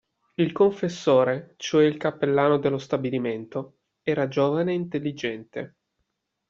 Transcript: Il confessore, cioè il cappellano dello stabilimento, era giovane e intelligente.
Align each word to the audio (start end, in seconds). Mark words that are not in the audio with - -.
Il 0.39 0.51
confessore, 0.51 1.53
cioè 1.57 1.83
il 1.85 1.97
cappellano 1.97 2.57
dello 2.57 2.79
stabilimento, 2.79 3.81
era 4.05 4.27
giovane 4.27 4.71
e 4.71 4.73
intelligente. 4.73 5.75